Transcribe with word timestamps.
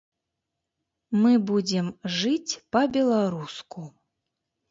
Мы 1.25 1.33
будзем 1.49 1.91
жыць 2.17 2.57
па-беларуску. 2.77 3.81